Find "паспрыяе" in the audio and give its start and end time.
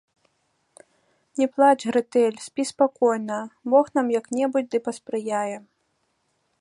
4.89-5.57